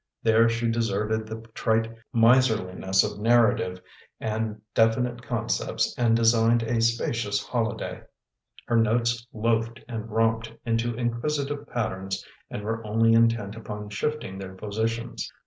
[0.23, 3.79] There she deserted the trite miserli ns of narrative
[4.19, 8.01] and definite concepts and designed a spacious holiday.
[8.65, 14.55] Her notes loafed and romped into inquisitive patterns and were only intent upon shifting tlu*ir
[14.55, 15.21] jjositions.